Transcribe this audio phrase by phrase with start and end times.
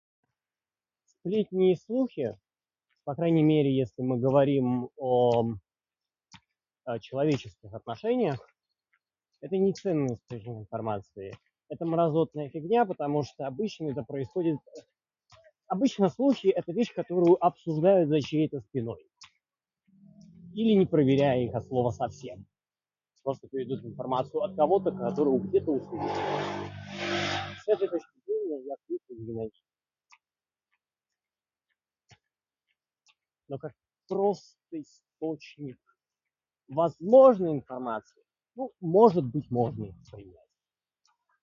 [1.05, 2.37] Сплетни и слухи,
[3.03, 5.43] по крайней мере, если мы говорим о,
[6.33, 8.39] [disfluency|э], человеческих отношениях,
[9.41, 11.35] это не ценный источник информации.
[11.69, 14.59] Это мразотная фигня, потому что обычно это происходит...
[15.67, 19.07] Обычно, слухи- это вещь, которую обсуждают за чьей-то спиной.
[20.53, 22.45] Или не проверяя их от слова совсем,
[23.23, 26.09] просто передают информацию от кого-то, которую где-то услышал.
[33.47, 33.71] Но как
[34.09, 35.77] просто источник
[36.67, 38.21] возможной информации,
[38.55, 40.35] ну, может быть, можно это воспринять.